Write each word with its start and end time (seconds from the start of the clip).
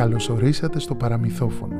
Καλωσορίσατε 0.00 0.78
στο 0.78 0.94
παραμυθόφωνο. 0.94 1.76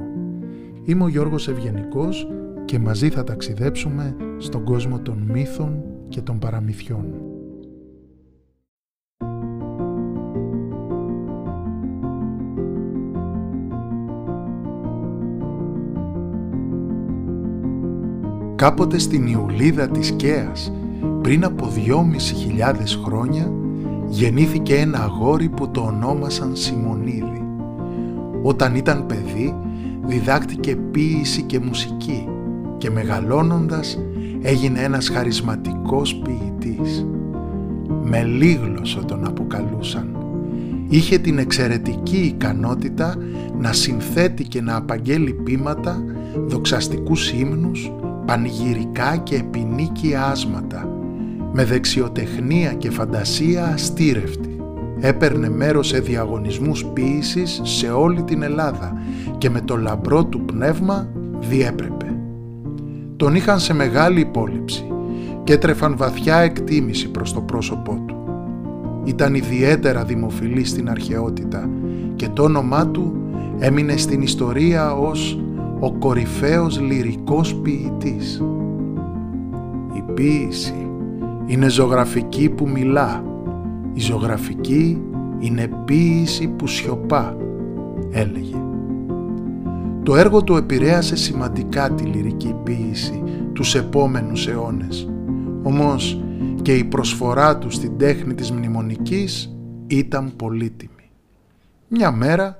Είμαι 0.84 1.04
ο 1.04 1.08
Γιώργος 1.08 1.48
Ευγενικός 1.48 2.28
και 2.64 2.78
μαζί 2.78 3.08
θα 3.08 3.24
ταξιδέψουμε 3.24 4.16
στον 4.38 4.64
κόσμο 4.64 5.00
των 5.00 5.18
μύθων 5.32 5.82
και 6.08 6.20
των 6.20 6.38
παραμυθιών. 6.38 7.14
Κάποτε 18.54 18.98
στην 18.98 19.26
Ιουλίδα 19.26 19.88
της 19.88 20.10
Κέας, 20.10 20.72
πριν 21.20 21.44
από 21.44 21.68
δυόμισι 21.68 22.34
χιλιάδες 22.34 22.94
χρόνια, 23.04 23.52
γεννήθηκε 24.06 24.74
ένα 24.74 24.98
αγόρι 24.98 25.48
που 25.48 25.70
το 25.70 25.80
ονόμασαν 25.80 26.56
Σιμονίδη. 26.56 27.39
Όταν 28.42 28.74
ήταν 28.74 29.06
παιδί, 29.06 29.54
διδάκτηκε 30.04 30.76
ποίηση 30.76 31.42
και 31.42 31.58
μουσική 31.58 32.28
και 32.78 32.90
μεγαλώνοντας 32.90 33.98
έγινε 34.42 34.80
ένας 34.80 35.08
χαρισματικός 35.08 36.14
ποιητής. 36.14 37.06
Μελίγλωσο 38.02 39.04
τον 39.04 39.26
αποκαλούσαν. 39.26 40.16
Είχε 40.88 41.18
την 41.18 41.38
εξαιρετική 41.38 42.16
ικανότητα 42.16 43.16
να 43.58 43.72
συνθέτει 43.72 44.44
και 44.44 44.60
να 44.60 44.76
απαγγέλει 44.76 45.32
πείματα, 45.32 46.02
δοξαστικούς 46.46 47.32
ύμνους, 47.32 47.92
πανηγυρικά 48.26 49.16
και 49.16 49.36
επινίκια 49.36 50.24
άσματα, 50.24 50.88
με 51.52 51.64
δεξιοτεχνία 51.64 52.72
και 52.72 52.90
φαντασία 52.90 53.66
αστήρευτη. 53.66 54.49
Έπαιρνε 55.00 55.50
μέρος 55.50 55.86
σε 55.86 55.98
διαγωνισμούς 55.98 56.84
ποίησης 56.84 57.60
σε 57.64 57.90
όλη 57.90 58.22
την 58.22 58.42
Ελλάδα 58.42 58.92
και 59.38 59.50
με 59.50 59.60
το 59.60 59.76
λαμπρό 59.76 60.24
του 60.24 60.44
πνεύμα 60.44 61.08
διέπρεπε. 61.40 62.18
Τον 63.16 63.34
είχαν 63.34 63.58
σε 63.60 63.74
μεγάλη 63.74 64.20
υπόλοιψη 64.20 64.84
και 65.44 65.52
έτρεφαν 65.52 65.96
βαθιά 65.96 66.36
εκτίμηση 66.36 67.10
προς 67.10 67.32
το 67.32 67.40
πρόσωπό 67.40 68.04
του. 68.06 68.16
Ήταν 69.04 69.34
ιδιαίτερα 69.34 70.04
δημοφιλή 70.04 70.64
στην 70.64 70.90
αρχαιότητα 70.90 71.70
και 72.16 72.28
το 72.28 72.42
όνομά 72.42 72.86
του 72.88 73.16
έμεινε 73.58 73.96
στην 73.96 74.22
ιστορία 74.22 74.94
ως 74.94 75.44
ο 75.80 75.92
κορυφαίος 75.92 76.80
λυρικός 76.80 77.54
ποιητής. 77.54 78.42
Η 79.92 80.12
ποίηση 80.14 80.90
είναι 81.46 81.68
ζωγραφική 81.68 82.48
που 82.48 82.68
μιλά. 82.68 83.29
Η 83.92 84.00
ζωγραφική 84.00 85.02
είναι 85.38 85.68
ποίηση 85.84 86.48
που 86.48 86.66
σιωπά, 86.66 87.36
έλεγε. 88.10 88.62
Το 90.02 90.16
έργο 90.16 90.44
του 90.44 90.56
επηρέασε 90.56 91.16
σημαντικά 91.16 91.90
τη 91.90 92.02
λυρική 92.02 92.54
ποίηση 92.62 93.22
τους 93.52 93.74
επόμενους 93.74 94.46
αιώνες. 94.46 95.08
Όμως 95.62 96.22
και 96.62 96.74
η 96.74 96.84
προσφορά 96.84 97.58
τους 97.58 97.74
στην 97.74 97.98
τέχνη 97.98 98.34
της 98.34 98.50
μνημονικής 98.50 99.56
ήταν 99.86 100.36
πολύτιμη. 100.36 101.10
Μια 101.88 102.10
μέρα 102.10 102.58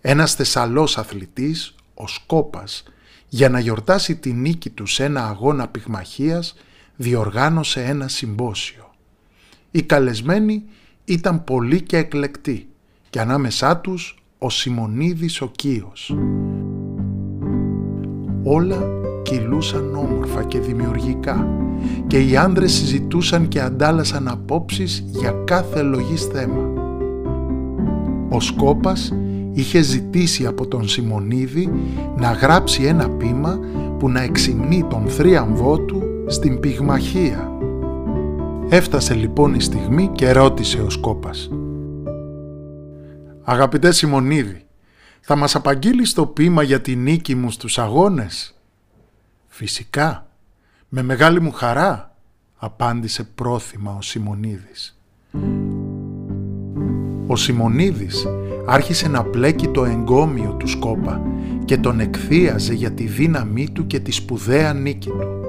ένας 0.00 0.34
Θεσσαλός 0.34 0.98
αθλητής, 0.98 1.74
ο 1.94 2.06
Σκόπας, 2.06 2.82
για 3.28 3.48
να 3.48 3.58
γιορτάσει 3.58 4.16
τη 4.16 4.32
νίκη 4.32 4.70
του 4.70 4.86
σε 4.86 5.04
ένα 5.04 5.28
αγώνα 5.28 5.68
πυγμαχίας, 5.68 6.54
διοργάνωσε 6.96 7.84
ένα 7.84 8.08
συμπόσιο. 8.08 8.89
Οι 9.70 9.82
καλεσμένοι 9.82 10.64
ήταν 11.04 11.44
πολλοί 11.44 11.82
και 11.82 11.96
εκλεκτοί 11.96 12.68
και 13.10 13.20
ανάμεσά 13.20 13.76
τους 13.76 14.24
ο 14.38 14.50
Σιμονίδης 14.50 15.40
ο 15.40 15.50
Κίος. 15.56 16.16
Όλα 18.42 18.78
κυλούσαν 19.22 19.94
όμορφα 19.94 20.44
και 20.44 20.60
δημιουργικά 20.60 21.48
και 22.06 22.20
οι 22.20 22.36
άντρες 22.36 22.72
συζητούσαν 22.72 23.48
και 23.48 23.60
αντάλλασαν 23.60 24.28
απόψεις 24.28 25.04
για 25.06 25.30
κάθε 25.30 25.82
λογής 25.82 26.24
θέμα. 26.24 26.72
Ο 28.28 28.40
Σκόπας 28.40 29.12
είχε 29.52 29.82
ζητήσει 29.82 30.46
από 30.46 30.66
τον 30.66 30.88
Σιμονίδη 30.88 31.72
να 32.16 32.32
γράψει 32.32 32.82
ένα 32.82 33.08
πείμα 33.08 33.58
που 33.98 34.08
να 34.08 34.22
εξυμνεί 34.22 34.84
τον 34.90 35.08
θρίαμβό 35.08 35.78
του 35.78 36.02
στην 36.26 36.60
πυγμαχία. 36.60 37.49
Έφτασε 38.72 39.14
λοιπόν 39.14 39.54
η 39.54 39.60
στιγμή 39.60 40.08
και 40.08 40.32
ρώτησε 40.32 40.80
ο 40.80 40.90
Σκόπας. 40.90 41.50
«Αγαπητέ 43.42 43.92
Σιμονίδη, 43.92 44.66
θα 45.20 45.36
μας 45.36 45.54
απαγγείλεις 45.54 46.12
το 46.12 46.26
πείμα 46.26 46.62
για 46.62 46.80
τη 46.80 46.96
νίκη 46.96 47.34
μου 47.34 47.50
στους 47.50 47.78
αγώνες» 47.78 48.60
«Φυσικά, 49.46 50.26
με 50.88 51.02
μεγάλη 51.02 51.40
μου 51.40 51.50
χαρά», 51.50 52.16
απάντησε 52.56 53.24
πρόθυμα 53.34 53.96
ο 53.96 54.02
Σιμονίδης. 54.02 55.00
Ο 57.26 57.36
Σιμονίδης 57.36 58.26
άρχισε 58.66 59.08
να 59.08 59.24
πλέκει 59.24 59.68
το 59.68 59.84
εγκόμιο 59.84 60.56
του 60.58 60.66
Σκόπα 60.66 61.22
και 61.64 61.76
τον 61.76 62.00
εκθίαζε 62.00 62.74
για 62.74 62.92
τη 62.92 63.04
δύναμή 63.04 63.70
του 63.70 63.86
και 63.86 64.00
τη 64.00 64.10
σπουδαία 64.10 64.72
νίκη 64.72 65.08
του. 65.08 65.39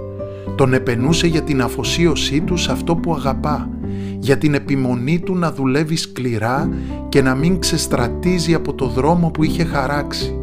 Τον 0.61 0.73
επενούσε 0.73 1.27
για 1.27 1.41
την 1.41 1.61
αφοσίωσή 1.61 2.41
του 2.41 2.57
σε 2.57 2.71
αυτό 2.71 2.95
που 2.95 3.13
αγαπά, 3.13 3.69
για 4.19 4.37
την 4.37 4.53
επιμονή 4.53 5.19
του 5.19 5.35
να 5.35 5.51
δουλεύει 5.51 5.95
σκληρά 5.95 6.69
και 7.09 7.21
να 7.21 7.35
μην 7.35 7.59
ξεστρατίζει 7.59 8.53
από 8.53 8.73
το 8.73 8.87
δρόμο 8.87 9.29
που 9.29 9.43
είχε 9.43 9.63
χαράξει. 9.63 10.39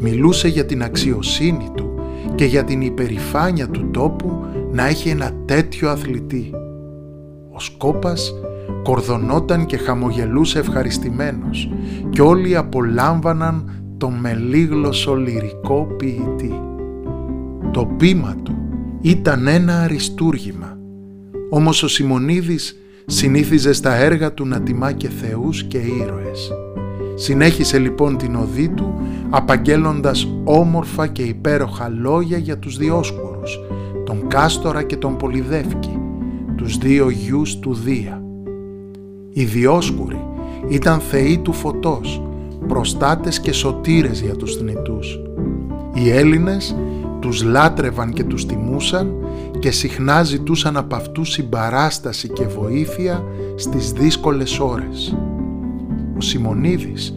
Μιλούσε 0.00 0.48
για 0.48 0.66
την 0.66 0.82
αξιοσύνη 0.82 1.70
του 1.74 1.90
και 2.34 2.44
για 2.44 2.64
την 2.64 2.80
υπερηφάνεια 2.80 3.68
του 3.68 3.90
τόπου 3.90 4.44
να 4.72 4.86
έχει 4.86 5.08
ένα 5.08 5.32
τέτοιο 5.44 5.90
αθλητή. 5.90 6.50
Ο 7.52 7.60
Σκόπας 7.60 8.34
κορδονόταν 8.82 9.66
και 9.66 9.76
χαμογελούσε 9.76 10.58
ευχαριστημένος 10.58 11.70
και 12.10 12.22
όλοι 12.22 12.56
απολάμβαναν 12.56 13.82
τον 13.96 14.12
μελίγλωσο 14.14 15.14
λυρικό 15.14 15.86
ποιητή. 15.96 16.60
Το 17.70 17.84
πείμα 17.84 18.36
του 18.42 18.59
ήταν 19.00 19.46
ένα 19.46 19.80
αριστούργημα, 19.80 20.78
όμως 21.50 21.82
ο 21.82 21.88
Σιμονίδης 21.88 22.78
συνήθιζε 23.06 23.72
στα 23.72 23.94
έργα 23.94 24.34
του 24.34 24.46
να 24.46 24.60
τιμά 24.60 24.92
και 24.92 25.08
θεούς 25.08 25.64
και 25.64 25.78
ήρωες. 25.78 26.52
Συνέχισε 27.14 27.78
λοιπόν 27.78 28.16
την 28.16 28.34
οδή 28.36 28.68
του 28.68 28.94
απαγγέλλοντας 29.30 30.28
όμορφα 30.44 31.06
και 31.06 31.22
υπέροχα 31.22 31.88
λόγια 31.88 32.38
για 32.38 32.58
τους 32.58 32.76
Διόσκουρους, 32.76 33.58
τον 34.04 34.28
Κάστορα 34.28 34.82
και 34.82 34.96
τον 34.96 35.16
Πολυδεύκη, 35.16 35.98
τους 36.56 36.78
δύο 36.78 37.10
γιους 37.10 37.58
του 37.58 37.74
Δία. 37.74 38.22
Οι 39.32 39.44
Διόσκουροι 39.44 40.24
ήταν 40.68 41.00
θεοί 41.00 41.38
του 41.38 41.52
φωτός, 41.52 42.22
προστάτες 42.68 43.40
και 43.40 43.52
σωτήρες 43.52 44.20
για 44.20 44.36
τους 44.36 44.56
θνητούς. 44.56 45.20
Οι 45.94 46.10
Έλληνες 46.10 46.76
τους 47.20 47.42
λάτρευαν 47.42 48.12
και 48.12 48.24
τους 48.24 48.46
τιμούσαν 48.46 49.14
και 49.58 49.70
συχνά 49.70 50.22
ζητούσαν 50.22 50.76
από 50.76 50.96
αυτούς 50.96 51.30
συμπαράσταση 51.30 52.28
και 52.28 52.46
βοήθεια 52.46 53.24
στις 53.54 53.92
δύσκολες 53.92 54.58
ώρες. 54.58 55.16
Ο 56.16 56.20
Σιμονίδης 56.20 57.14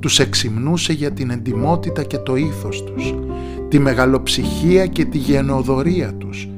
τους 0.00 0.18
εξυμνούσε 0.18 0.92
για 0.92 1.10
την 1.10 1.30
εντιμότητα 1.30 2.02
και 2.02 2.18
το 2.18 2.36
ήθος 2.36 2.84
τους, 2.84 3.14
τη 3.68 3.78
μεγαλοψυχία 3.78 4.86
και 4.86 5.04
τη 5.04 5.18
γενοδορία 5.18 6.14
τους, 6.14 6.48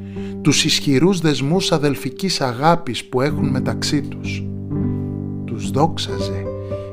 τους 0.41 0.65
ισχυρούς 0.65 1.21
δεσμούς 1.21 1.73
αδελφικής 1.73 2.41
αγάπης 2.41 3.05
που 3.05 3.21
έχουν 3.21 3.49
μεταξύ 3.49 4.01
τους. 4.01 4.45
Τους 5.45 5.71
δόξαζε 5.71 6.45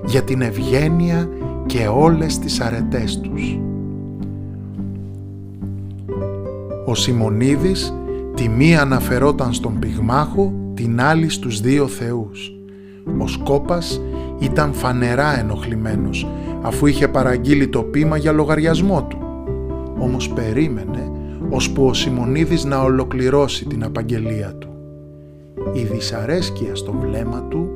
για 0.05 0.21
την 0.21 0.41
ευγένεια 0.41 1.29
και 1.65 1.87
όλες 1.87 2.39
τις 2.39 2.59
αρετές 2.59 3.19
τους. 3.19 3.57
Ο 6.85 6.95
Σιμονίδης 6.95 7.93
τη 8.33 8.49
μία 8.49 8.81
αναφερόταν 8.81 9.53
στον 9.53 9.79
πυγμάχο, 9.79 10.53
την 10.73 11.01
άλλη 11.01 11.29
στους 11.29 11.61
δύο 11.61 11.87
θεούς. 11.87 12.51
Ο 13.21 13.27
Σκόπας 13.27 14.01
ήταν 14.39 14.73
φανερά 14.73 15.39
ενοχλημένος 15.39 16.27
αφού 16.61 16.85
είχε 16.85 17.07
παραγγείλει 17.07 17.67
το 17.67 17.81
πείμα 17.81 18.17
για 18.17 18.31
λογαριασμό 18.31 19.03
του. 19.03 19.17
Όμως 19.99 20.29
περίμενε 20.29 21.11
ώσπου 21.49 21.85
ο 21.85 21.93
Σιμονίδης 21.93 22.63
να 22.63 22.81
ολοκληρώσει 22.81 23.65
την 23.65 23.83
απαγγελία 23.83 24.53
του. 24.59 24.67
Η 25.73 25.83
δυσαρέσκεια 25.83 26.75
στο 26.75 26.93
βλέμμα 27.01 27.43
του 27.49 27.69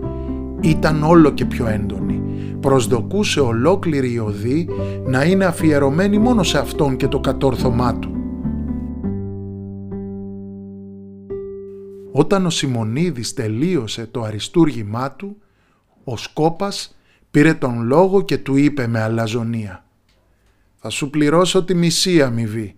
ήταν 0.62 1.04
όλο 1.04 1.30
και 1.30 1.45
πιο 1.45 1.68
έντονη. 1.68 2.21
Προσδοκούσε 2.59 3.39
ολόκληρη 3.39 4.13
η 4.13 4.19
οδή 4.19 4.69
να 5.06 5.24
είναι 5.24 5.45
αφιερωμένη 5.45 6.18
μόνο 6.18 6.44
σε 6.44 6.57
αυτόν 6.57 6.95
και 6.95 7.07
το 7.07 7.19
κατόρθωμά 7.19 7.95
του. 7.95 8.16
Όταν 12.12 12.45
ο 12.45 12.50
Σιμονίδης 12.50 13.33
τελείωσε 13.33 14.06
το 14.06 14.21
αριστούργημά 14.21 15.12
του, 15.12 15.38
ο 16.04 16.18
Σκόπας 16.18 16.98
Πήρε 17.31 17.54
τον 17.54 17.81
λόγο 17.81 18.21
και 18.21 18.38
του 18.38 18.56
είπε 18.56 18.88
με 18.88 19.01
αλαζονία 19.01 19.86
«Θα 20.75 20.89
σου 20.89 21.09
πληρώσω 21.09 21.63
τη 21.63 21.74
μισή 21.74 22.21
αμοιβή, 22.21 22.75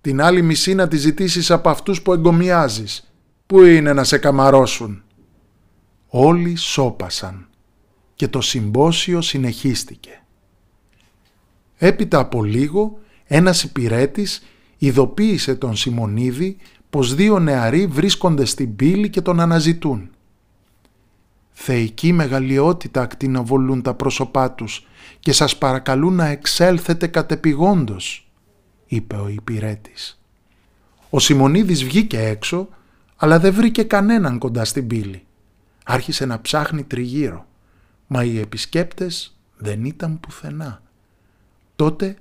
την 0.00 0.20
άλλη 0.20 0.42
μισή 0.42 0.74
να 0.74 0.88
τη 0.88 0.96
ζητήσεις 0.96 1.50
από 1.50 1.68
αυτούς 1.68 2.02
που 2.02 2.12
εγκομιάζεις. 2.12 3.12
Πού 3.46 3.62
είναι 3.62 3.92
να 3.92 4.04
σε 4.04 4.18
καμαρώσουν» 4.18 5.02
Όλοι 6.06 6.56
σώπασαν 6.56 7.48
και 8.14 8.28
το 8.28 8.40
συμπόσιο 8.40 9.20
συνεχίστηκε. 9.20 10.22
Έπειτα 11.76 12.18
από 12.18 12.44
λίγο 12.44 12.98
ένας 13.24 13.62
υπηρέτης 13.62 14.42
ειδοποίησε 14.78 15.54
τον 15.54 15.76
Σιμονίδη 15.76 16.56
πως 16.92 17.14
δύο 17.14 17.38
νεαροί 17.38 17.86
βρίσκονται 17.86 18.44
στην 18.44 18.76
πύλη 18.76 19.10
και 19.10 19.20
τον 19.20 19.40
αναζητούν. 19.40 20.10
Θεϊκή 21.50 22.12
μεγαλειότητα 22.12 23.02
ακτινοβολούν 23.02 23.82
τα 23.82 23.94
πρόσωπά 23.94 24.52
τους 24.52 24.86
και 25.20 25.32
σας 25.32 25.58
παρακαλούν 25.58 26.14
να 26.14 26.26
εξέλθετε 26.26 27.06
κατεπηγόντως, 27.06 28.30
είπε 28.86 29.16
ο 29.16 29.28
υπηρέτης. 29.28 30.20
Ο 31.10 31.18
Σιμονίδης 31.18 31.84
βγήκε 31.84 32.20
έξω, 32.20 32.68
αλλά 33.16 33.38
δεν 33.38 33.54
βρήκε 33.54 33.82
κανέναν 33.82 34.38
κοντά 34.38 34.64
στην 34.64 34.86
πύλη. 34.86 35.24
Άρχισε 35.84 36.26
να 36.26 36.40
ψάχνει 36.40 36.82
τριγύρω, 36.82 37.46
μα 38.06 38.24
οι 38.24 38.38
επισκέπτες 38.38 39.38
δεν 39.56 39.84
ήταν 39.84 40.20
πουθενά. 40.20 40.82
Τότε 41.76 42.16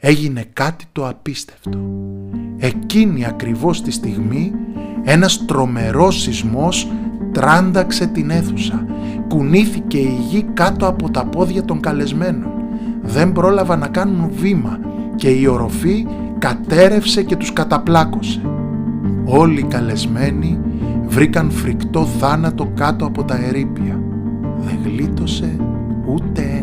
έγινε 0.00 0.44
κάτι 0.52 0.84
το 0.92 1.08
απίστευτο. 1.08 1.78
Εκείνη 2.58 3.26
ακριβώς 3.26 3.82
τη 3.82 3.90
στιγμή 3.90 4.52
ένας 5.04 5.44
τρομερός 5.44 6.20
σεισμός 6.20 6.88
τράνταξε 7.32 8.06
την 8.06 8.30
αίθουσα. 8.30 8.86
Κουνήθηκε 9.28 9.98
η 9.98 10.18
γη 10.30 10.42
κάτω 10.54 10.86
από 10.86 11.10
τα 11.10 11.24
πόδια 11.24 11.64
των 11.64 11.80
καλεσμένων. 11.80 12.52
Δεν 13.02 13.32
πρόλαβα 13.32 13.76
να 13.76 13.88
κάνουν 13.88 14.30
βήμα 14.32 14.78
και 15.16 15.28
η 15.28 15.46
οροφή 15.46 16.06
κατέρευσε 16.38 17.22
και 17.22 17.36
τους 17.36 17.52
καταπλάκωσε. 17.52 18.40
Όλοι 19.24 19.60
οι 19.60 19.64
καλεσμένοι 19.64 20.60
βρήκαν 21.06 21.50
φρικτό 21.50 22.04
θάνατο 22.04 22.72
κάτω 22.74 23.06
από 23.06 23.24
τα 23.24 23.44
ερήπια. 23.44 24.00
Δεν 24.58 24.78
γλίτωσε 24.84 25.56
ούτε 26.06 26.40
ένας. 26.42 26.59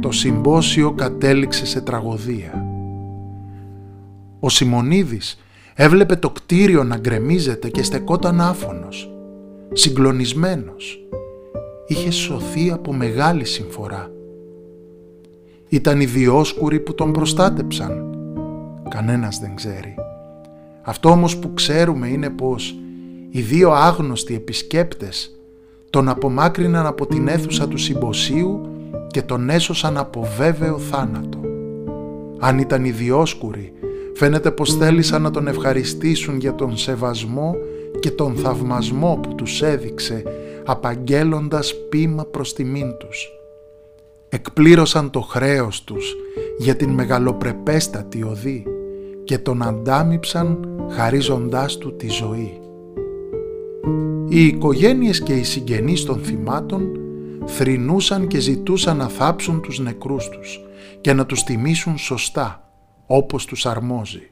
Το 0.00 0.12
συμπόσιο 0.12 0.92
κατέληξε 0.92 1.66
σε 1.66 1.80
τραγωδία. 1.80 2.64
Ο 4.40 4.48
Σιμονίδης 4.48 5.38
έβλεπε 5.74 6.16
το 6.16 6.30
κτίριο 6.30 6.84
να 6.84 6.96
γκρεμίζεται 6.96 7.68
και 7.68 7.82
στεκόταν 7.82 8.40
άφωνος, 8.40 9.12
συγκλονισμένος. 9.72 10.98
Είχε 11.86 12.10
σωθεί 12.10 12.70
από 12.70 12.92
μεγάλη 12.92 13.44
συμφορά. 13.44 14.10
Ήταν 15.68 16.00
οι 16.00 16.04
διόσκουροι 16.04 16.80
που 16.80 16.94
τον 16.94 17.12
προστάτεψαν. 17.12 18.16
Κανένας 18.88 19.38
δεν 19.38 19.54
ξέρει. 19.54 19.94
Αυτό 20.82 21.10
όμως 21.10 21.38
που 21.38 21.54
ξέρουμε 21.54 22.08
είναι 22.08 22.30
πως 22.30 22.76
οι 23.30 23.40
δύο 23.40 23.70
άγνωστοι 23.70 24.34
επισκέπτες 24.34 25.38
τον 25.90 26.08
απομάκρυναν 26.08 26.86
από 26.86 27.06
την 27.06 27.28
αίθουσα 27.28 27.68
του 27.68 27.76
συμποσίου 27.76 28.77
και 29.18 29.24
τον 29.24 29.50
έσωσαν 29.50 29.96
από 29.96 30.28
βέβαιο 30.36 30.78
θάνατο. 30.78 31.40
Αν 32.38 32.58
ήταν 32.58 32.84
οι 32.84 32.90
διόσκουροι, 32.90 33.72
φαίνεται 34.14 34.50
πως 34.50 34.76
θέλησαν 34.76 35.22
να 35.22 35.30
τον 35.30 35.46
ευχαριστήσουν 35.46 36.36
για 36.38 36.54
τον 36.54 36.76
σεβασμό 36.76 37.54
και 38.00 38.10
τον 38.10 38.36
θαυμασμό 38.36 39.20
που 39.22 39.34
τους 39.34 39.62
έδειξε 39.62 40.22
απαγγέλλοντας 40.64 41.74
πείμα 41.88 42.24
προς 42.24 42.52
τιμήν 42.54 42.96
τους. 42.98 43.28
Εκπλήρωσαν 44.28 45.10
το 45.10 45.20
χρέος 45.20 45.84
τους 45.84 46.16
για 46.58 46.76
την 46.76 46.90
μεγαλοπρεπέστατη 46.90 48.22
οδή 48.22 48.64
και 49.24 49.38
τον 49.38 49.62
αντάμυψαν 49.62 50.68
χαρίζοντάς 50.90 51.76
του 51.78 51.96
τη 51.96 52.08
ζωή. 52.08 52.60
Οι 54.28 54.44
οικογένειες 54.46 55.22
και 55.22 55.32
οι 55.32 55.42
συγγενείς 55.42 56.04
των 56.04 56.18
θυμάτων 56.18 57.07
θρηνούσαν 57.48 58.26
και 58.26 58.38
ζητούσαν 58.38 58.96
να 58.96 59.08
θάψουν 59.08 59.60
τους 59.60 59.78
νεκρούς 59.78 60.28
τους 60.28 60.60
και 61.00 61.12
να 61.12 61.26
τους 61.26 61.44
τιμήσουν 61.44 61.98
σωστά 61.98 62.72
όπως 63.06 63.44
τους 63.44 63.66
αρμόζει. 63.66 64.30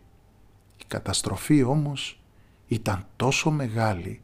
Η 0.76 0.84
καταστροφή 0.86 1.62
όμως 1.62 2.20
ήταν 2.66 3.06
τόσο 3.16 3.50
μεγάλη 3.50 4.20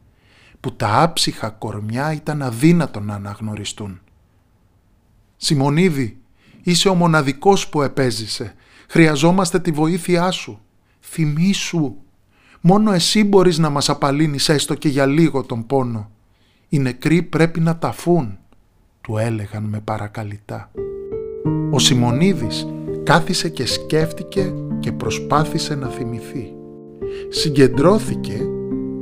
που 0.59 0.75
τα 0.75 1.01
άψυχα 1.01 1.49
κορμιά 1.49 2.13
ήταν 2.13 2.41
αδύνατο 2.41 2.99
να 2.99 3.13
αναγνωριστούν. 3.13 4.01
«Σιμονίδη, 5.37 6.17
είσαι 6.63 6.89
ο 6.89 6.95
μοναδικός 6.95 7.67
που 7.69 7.81
επέζησε. 7.81 8.55
Χρειαζόμαστε 8.87 9.59
τη 9.59 9.71
βοήθειά 9.71 10.31
σου. 10.31 10.59
Θυμήσου, 11.01 11.95
μόνο 12.61 12.91
εσύ 12.91 13.23
μπορείς 13.23 13.57
να 13.57 13.69
μας 13.69 13.89
απαλύνεις 13.89 14.49
έστω 14.49 14.75
και 14.75 14.89
για 14.89 15.05
λίγο 15.05 15.43
τον 15.43 15.65
πόνο. 15.65 16.11
Οι 16.69 16.79
νεκροί 16.79 17.23
πρέπει 17.23 17.59
να 17.59 17.77
ταφούν, 17.77 18.37
του 19.03 19.17
έλεγαν 19.17 19.63
με 19.63 19.81
παρακαλυτά. 19.83 20.71
Ο 21.71 21.79
Σιμονίδης 21.79 22.67
κάθισε 23.03 23.49
και 23.49 23.65
σκέφτηκε 23.65 24.53
και 24.79 24.91
προσπάθησε 24.91 25.75
να 25.75 25.87
θυμηθεί. 25.87 26.53
Συγκεντρώθηκε 27.29 28.41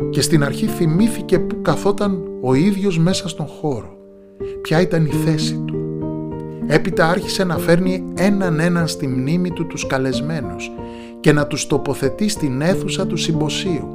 και 0.10 0.22
στην 0.22 0.44
αρχή 0.44 0.66
θυμήθηκε 0.66 1.40
που 1.40 1.62
καθόταν 1.62 2.22
ο 2.42 2.54
ίδιος 2.54 3.00
μέσα 3.00 3.28
στον 3.28 3.46
χώρο. 3.46 3.98
Ποια 4.62 4.82
ήταν 4.82 5.06
η 5.06 5.10
θέση 5.10 5.64
του. 5.66 5.76
Έπειτα 6.68 7.10
άρχισε 7.10 7.44
να 7.44 7.58
φέρνει 7.58 8.04
έναν 8.18 8.60
έναν 8.60 8.88
στη 8.88 9.08
μνήμη 9.08 9.52
του 9.52 9.68
τους 9.68 9.88
καλεσμένους 9.88 10.72
και 11.20 11.32
να 11.32 11.48
τους 11.48 11.68
τοποθετεί 11.68 12.28
στην 12.28 12.62
αίθουσα 12.62 13.08
του 13.08 13.18
συμποσίου. 13.18 13.88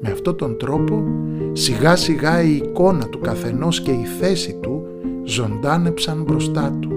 Με 0.00 0.10
αυτόν 0.10 0.36
τον 0.36 0.58
τρόπο 0.58 1.04
σιγά 1.52 1.96
σιγά 1.96 2.42
η 2.42 2.56
εικόνα 2.56 3.08
του 3.08 3.18
καθενός 3.18 3.80
και 3.80 3.90
η 3.90 4.04
θέση 4.20 4.58
του 4.60 4.86
ζωντάνεψαν 5.24 6.22
μπροστά 6.22 6.72
του. 6.80 6.92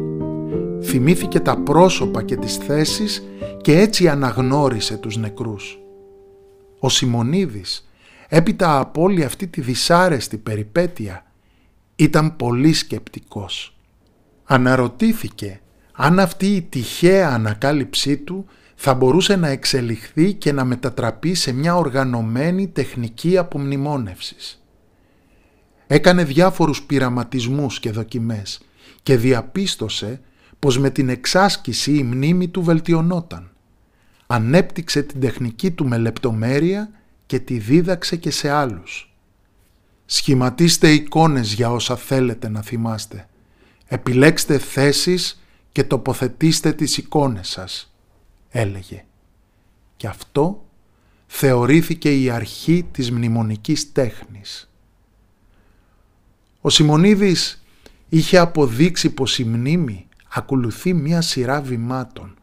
Θυμήθηκε 0.84 1.40
τα 1.40 1.58
πρόσωπα 1.58 2.24
και 2.24 2.36
τις 2.36 2.56
θέσεις 2.56 3.24
και 3.62 3.80
έτσι 3.80 4.08
αναγνώρισε 4.08 4.98
τους 4.98 5.18
νεκρούς. 5.18 5.80
Ο 6.80 6.90
Σιμονίδης 6.90 7.90
έπειτα 8.28 8.80
από 8.80 9.02
όλη 9.02 9.24
αυτή 9.24 9.48
τη 9.48 9.62
δυσάρεστη 9.62 10.38
περιπέτεια 10.38 11.26
ήταν 11.96 12.36
πολύ 12.36 12.74
σκεπτικός. 12.74 13.78
Αναρωτήθηκε 14.44 15.62
αν 15.92 16.20
αυτή 16.20 16.56
η 16.56 16.62
τυχαία 16.62 17.30
ανακάλυψή 17.30 18.18
του 18.18 18.46
θα 18.76 18.94
μπορούσε 18.94 19.36
να 19.36 19.48
εξελιχθεί 19.48 20.34
και 20.34 20.52
να 20.52 20.66
μετατραπεί 20.66 21.34
σε 21.34 21.52
μια 21.52 21.76
οργανωμένη 21.76 22.68
τεχνική 22.68 23.38
απομνημόνευσης. 23.38 24.67
Έκανε 25.88 26.24
διάφορους 26.24 26.84
πειραματισμούς 26.84 27.80
και 27.80 27.92
δοκιμές 27.92 28.62
και 29.04 29.18
διαπίστωσε 29.18 30.22
πως 30.60 30.80
με 30.80 30.90
την 30.90 31.10
εξάσκηση 31.10 31.98
η 31.98 32.04
μνήμη 32.04 32.48
του 32.48 32.64
βελτιωνόταν. 32.64 33.52
Ανέπτυξε 34.28 35.04
την 35.04 35.20
τεχνική 35.20 35.72
του 35.72 35.88
με 35.88 35.98
λεπτομέρεια 35.98 36.90
και 37.26 37.40
τη 37.40 37.58
δίδαξε 37.58 38.16
και 38.16 38.32
σε 38.32 38.50
άλλους. 38.50 39.16
Σχηματίστε 40.06 40.92
εικόνες 40.92 41.54
για 41.54 41.72
όσα 41.72 41.96
θέλετε 41.96 42.50
να 42.50 42.62
θυμάστε. 42.62 43.28
Επιλέξτε 43.86 44.58
θέσεις 44.58 45.44
και 45.72 45.84
τοποθετήστε 45.84 46.74
τις 46.74 46.98
εικόνες 46.98 47.48
σας 47.50 47.94
έλεγε. 48.50 49.06
Και 49.98 50.08
αυτό 50.08 50.66
θεωρήθηκε 51.28 52.22
η 52.22 52.30
αρχή 52.30 52.88
της 52.92 53.12
μνημονικής 53.12 53.92
τέχνης. 53.92 54.70
Ο 56.68 56.70
Σιμονίδης 56.70 57.64
είχε 58.10 58.38
αποδείξει 58.38 59.10
πως 59.10 59.40
η 59.40 59.44
μνήμη 59.44 60.08
ακολουθεί 60.34 60.94
μία 60.94 61.22
σειρά 61.22 61.62
βημάτων, 61.62 62.34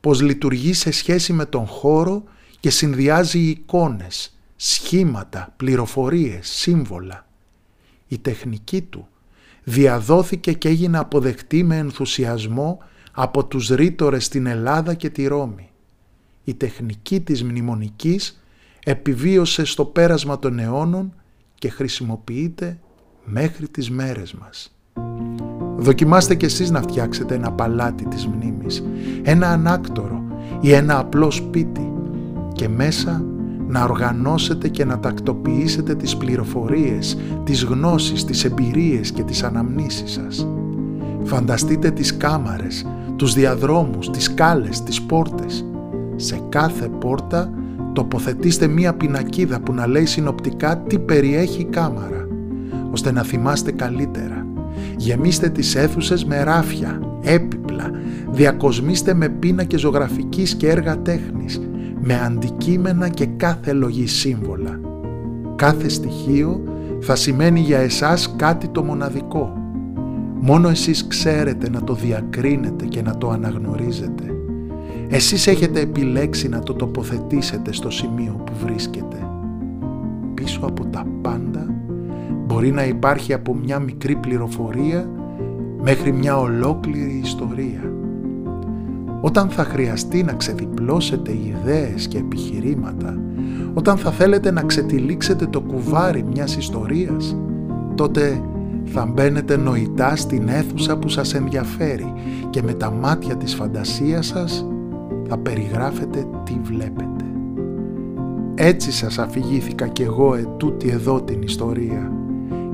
πως 0.00 0.20
λειτουργεί 0.20 0.72
σε 0.72 0.90
σχέση 0.90 1.32
με 1.32 1.44
τον 1.44 1.66
χώρο 1.66 2.24
και 2.60 2.70
συνδυάζει 2.70 3.38
εικόνες, 3.38 4.38
σχήματα, 4.56 5.54
πληροφορίες, 5.56 6.48
σύμβολα. 6.48 7.26
Η 8.08 8.18
τεχνική 8.18 8.80
του 8.80 9.08
διαδόθηκε 9.64 10.52
και 10.52 10.68
έγινε 10.68 10.98
αποδεκτή 10.98 11.62
με 11.62 11.76
ενθουσιασμό 11.76 12.78
από 13.12 13.44
τους 13.44 13.68
ρήτορες 13.68 14.24
στην 14.24 14.46
Ελλάδα 14.46 14.94
και 14.94 15.10
τη 15.10 15.26
Ρώμη. 15.26 15.70
Η 16.44 16.54
τεχνική 16.54 17.20
της 17.20 17.44
μνημονικής 17.44 18.42
επιβίωσε 18.84 19.64
στο 19.64 19.84
πέρασμα 19.84 20.38
των 20.38 20.58
αιώνων 20.58 21.14
και 21.54 21.68
χρησιμοποιείται 21.68 22.78
μέχρι 23.30 23.68
τις 23.68 23.90
μέρες 23.90 24.34
μας. 24.34 24.72
Δοκιμάστε 25.76 26.34
κι 26.34 26.44
εσείς 26.44 26.70
να 26.70 26.82
φτιάξετε 26.82 27.34
ένα 27.34 27.52
παλάτι 27.52 28.04
της 28.04 28.26
μνήμης, 28.26 28.84
ένα 29.22 29.48
ανάκτορο 29.48 30.22
ή 30.60 30.72
ένα 30.72 30.98
απλό 30.98 31.30
σπίτι 31.30 31.92
και 32.52 32.68
μέσα 32.68 33.24
να 33.68 33.84
οργανώσετε 33.84 34.68
και 34.68 34.84
να 34.84 34.98
τακτοποιήσετε 34.98 35.94
τις 35.94 36.16
πληροφορίες, 36.16 37.18
τις 37.44 37.64
γνώσεις, 37.64 38.24
τις 38.24 38.44
εμπειρίες 38.44 39.10
και 39.10 39.22
τις 39.22 39.42
αναμνήσεις 39.42 40.10
σας. 40.12 40.48
Φανταστείτε 41.24 41.90
τις 41.90 42.16
κάμαρες, 42.16 42.86
τους 43.16 43.34
διαδρόμους, 43.34 44.10
τις 44.10 44.24
σκάλες, 44.24 44.82
τις 44.82 45.02
πόρτες. 45.02 45.64
Σε 46.16 46.40
κάθε 46.48 46.88
πόρτα 46.88 47.50
τοποθετήστε 47.92 48.66
μία 48.66 48.94
πινακίδα 48.94 49.60
που 49.60 49.72
να 49.72 49.86
λέει 49.86 50.06
συνοπτικά 50.06 50.78
τι 50.78 50.98
περιέχει 50.98 51.60
η 51.60 51.64
κάμαρα, 51.64 52.19
ώστε 52.90 53.12
να 53.12 53.22
θυμάστε 53.22 53.72
καλύτερα. 53.72 54.46
Γεμίστε 54.96 55.48
τις 55.48 55.74
αίθουσες 55.74 56.24
με 56.24 56.42
ράφια, 56.42 57.00
έπιπλα, 57.22 57.90
διακοσμήστε 58.30 59.14
με 59.14 59.28
πίνακες 59.28 59.80
ζωγραφικής 59.80 60.54
και 60.54 60.68
έργα 60.68 61.02
τέχνης, 61.02 61.60
με 62.00 62.20
αντικείμενα 62.24 63.08
και 63.08 63.26
κάθε 63.26 63.72
λογή 63.72 64.06
σύμβολα. 64.06 64.80
Κάθε 65.56 65.88
στοιχείο 65.88 66.62
θα 67.00 67.16
σημαίνει 67.16 67.60
για 67.60 67.78
εσάς 67.78 68.34
κάτι 68.36 68.68
το 68.68 68.82
μοναδικό. 68.82 69.52
Μόνο 70.40 70.68
εσείς 70.68 71.06
ξέρετε 71.06 71.70
να 71.70 71.84
το 71.84 71.94
διακρίνετε 71.94 72.84
και 72.84 73.02
να 73.02 73.18
το 73.18 73.30
αναγνωρίζετε. 73.30 74.24
Εσείς 75.08 75.46
έχετε 75.46 75.80
επιλέξει 75.80 76.48
να 76.48 76.58
το 76.58 76.74
τοποθετήσετε 76.74 77.72
στο 77.72 77.90
σημείο 77.90 78.42
που 78.46 78.52
βρίσκεται. 78.64 79.16
Πίσω 80.34 80.60
από 80.62 80.84
τα 80.84 81.06
πάντα 81.22 81.69
μπορεί 82.50 82.72
να 82.72 82.84
υπάρχει 82.84 83.32
από 83.32 83.54
μια 83.54 83.78
μικρή 83.78 84.16
πληροφορία 84.16 85.10
μέχρι 85.82 86.12
μια 86.12 86.38
ολόκληρη 86.38 87.20
ιστορία. 87.22 87.92
Όταν 89.20 89.48
θα 89.48 89.64
χρειαστεί 89.64 90.22
να 90.22 90.32
ξεδιπλώσετε 90.32 91.32
ιδέες 91.32 92.08
και 92.08 92.18
επιχειρήματα, 92.18 93.18
όταν 93.74 93.96
θα 93.96 94.10
θέλετε 94.10 94.50
να 94.50 94.62
ξετυλίξετε 94.62 95.46
το 95.46 95.60
κουβάρι 95.60 96.24
μιας 96.32 96.56
ιστορίας, 96.56 97.36
τότε 97.94 98.42
θα 98.84 99.06
μπαίνετε 99.06 99.56
νοητά 99.56 100.16
στην 100.16 100.48
αίθουσα 100.48 100.98
που 100.98 101.08
σας 101.08 101.34
ενδιαφέρει 101.34 102.12
και 102.50 102.62
με 102.62 102.72
τα 102.72 102.90
μάτια 102.90 103.36
της 103.36 103.54
φαντασίας 103.54 104.26
σας 104.26 104.66
θα 105.28 105.38
περιγράφετε 105.38 106.26
τι 106.44 106.58
βλέπετε. 106.62 107.24
Έτσι 108.54 108.92
σας 108.92 109.18
αφηγήθηκα 109.18 109.86
κι 109.86 110.02
εγώ 110.02 110.34
ετούτη 110.34 110.88
εδώ 110.88 111.22
την 111.22 111.42
ιστορία 111.42 112.12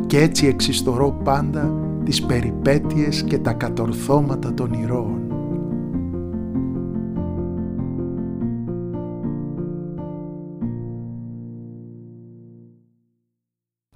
και 0.07 0.21
έτσι 0.21 0.47
εξιστορώ 0.47 1.21
πάντα 1.25 1.75
τις 2.05 2.23
περιπέτειες 2.23 3.23
και 3.23 3.39
τα 3.39 3.53
κατορθώματα 3.53 4.55
των 4.55 4.73
ηρώων. 4.73 5.21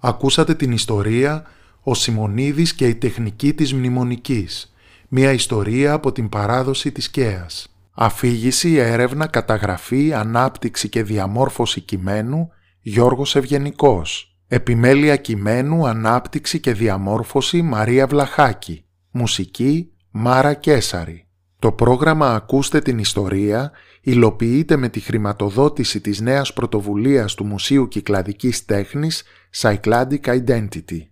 Ακούσατε 0.00 0.55
την 0.55 0.73
ιστορία 0.73 1.43
«Ο 1.83 1.95
Σιμονίδης 1.95 2.75
και 2.75 2.87
η 2.87 2.95
τεχνική 2.95 3.55
της 3.55 3.75
μνημονικής», 3.75 4.75
μια 5.09 5.33
ιστορία 5.33 5.93
από 5.93 6.12
την 6.12 6.29
παράδοση 6.29 6.93
της 6.93 7.11
ΚΕΑΣ. 7.11 7.75
Αφήγηση, 7.95 8.75
έρευνα, 8.75 9.26
καταγραφή, 9.26 10.12
ανάπτυξη 10.12 10.88
και 10.88 11.02
διαμόρφωση 11.02 11.81
κειμένου 11.81 12.50
Γιώργος 12.81 13.37
Ευγενικός. 13.37 14.29
Επιμέλεια 14.52 15.16
κειμένου, 15.16 15.87
ανάπτυξη 15.87 16.61
και 16.61 16.73
διαμόρφωση 16.73 17.62
Μαρία 17.62 18.07
Βλαχάκη. 18.07 18.85
Μουσική 19.11 19.92
Μάρα 20.11 20.54
Κέσαρη. 20.54 21.26
Το 21.59 21.73
πρόγραμμα 21.73 22.35
«Ακούστε 22.35 22.80
την 22.80 22.99
ιστορία» 22.99 23.71
υλοποιείται 24.00 24.76
με 24.76 24.88
τη 24.88 25.00
χρηματοδότηση 25.00 26.00
της 26.00 26.21
νέας 26.21 26.52
πρωτοβουλίας 26.52 27.35
του 27.35 27.45
Μουσείου 27.45 27.88
Κυκλαδικής 27.88 28.64
Τέχνης 28.64 29.23
Cycladic 29.61 30.21
Identity. 30.21 31.11